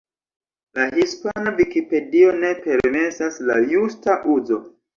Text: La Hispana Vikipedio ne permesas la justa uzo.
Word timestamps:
La 0.79 0.87
Hispana 1.01 1.53
Vikipedio 1.59 2.33
ne 2.41 2.51
permesas 2.65 3.41
la 3.53 3.61
justa 3.69 4.21
uzo. 4.41 4.63